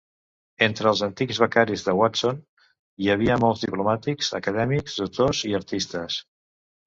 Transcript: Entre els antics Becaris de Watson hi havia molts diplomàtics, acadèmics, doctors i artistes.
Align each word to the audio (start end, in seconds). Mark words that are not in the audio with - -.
Entre 0.67 0.87
els 0.91 1.01
antics 1.07 1.39
Becaris 1.41 1.83
de 1.89 1.93
Watson 1.99 2.39
hi 3.03 3.11
havia 3.15 3.37
molts 3.43 3.61
diplomàtics, 3.65 4.33
acadèmics, 4.41 4.95
doctors 5.03 5.43
i 5.51 5.53
artistes. 5.61 6.19